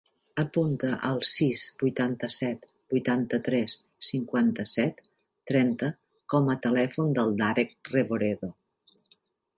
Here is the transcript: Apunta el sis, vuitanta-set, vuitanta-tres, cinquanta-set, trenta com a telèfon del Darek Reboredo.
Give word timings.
Apunta 0.43 0.87
el 1.09 1.19
sis, 1.31 1.65
vuitanta-set, 1.83 2.65
vuitanta-tres, 2.95 3.77
cinquanta-set, 4.09 5.05
trenta 5.53 5.93
com 6.35 6.53
a 6.55 6.57
telèfon 6.67 7.17
del 7.21 7.39
Darek 7.45 7.93
Reboredo. 7.97 8.51